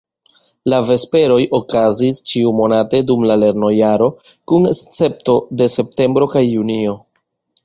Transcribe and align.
La 0.71 0.77
Vesperoj 0.85 1.37
okazis 1.57 2.19
ĉiumonate 2.31 3.01
dum 3.11 3.27
la 3.33 3.35
lernojaro 3.43 4.09
kun 4.53 4.67
escepto 4.73 5.37
de 5.61 5.69
septembro 5.77 6.31
kaj 6.35 6.45
junio. 6.49 6.99